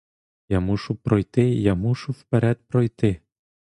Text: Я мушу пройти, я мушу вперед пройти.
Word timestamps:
Я 0.49 0.59
мушу 0.61 0.95
пройти, 0.95 1.43
я 1.51 1.75
мушу 1.75 2.11
вперед 2.13 2.59
пройти. 2.67 3.21